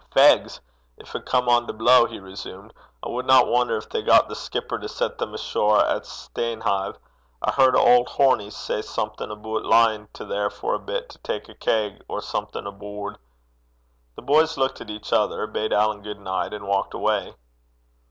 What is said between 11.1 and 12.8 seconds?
to tak a keg or something